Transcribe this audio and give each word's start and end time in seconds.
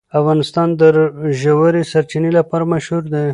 افغانستان 0.19 0.67
د 0.81 0.83
ژورې 1.41 1.81
سرچینې 1.91 2.31
لپاره 2.37 2.69
مشهور 2.73 3.03
دی. 3.13 3.25